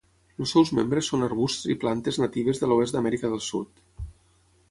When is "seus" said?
0.53-0.69